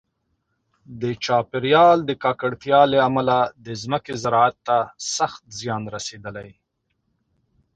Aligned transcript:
د 1.01 1.03
چاپیریال 1.25 1.99
د 2.05 2.11
ککړتیا 2.23 2.81
له 2.91 2.99
امله 3.09 3.37
د 3.65 3.67
ځمکې 3.81 4.13
زراعت 4.23 4.55
ته 4.67 4.77
سخت 5.15 5.43
زیان 5.59 5.83
رسېدلی. 5.95 6.49